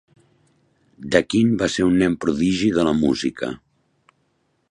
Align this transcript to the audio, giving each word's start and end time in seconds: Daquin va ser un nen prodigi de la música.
Daquin 1.15 1.51
va 1.59 1.67
ser 1.75 1.85
un 1.91 1.99
nen 2.03 2.17
prodigi 2.25 2.73
de 2.79 2.87
la 2.89 2.97
música. 3.05 3.51